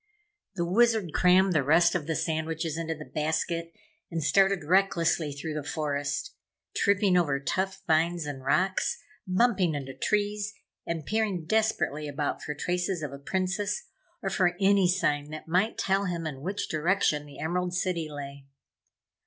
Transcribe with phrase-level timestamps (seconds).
[0.55, 3.71] The Wizard crammed the rest of the sandwiches into the basket
[4.09, 6.33] and started recklessly through the forest,
[6.75, 10.55] tripping over tough vines and rocks, bumping into trees
[10.87, 13.83] and peering desperately about for traces of a Princess,
[14.23, 18.47] or for any sign that might tell him in which direction the Emerald City lay.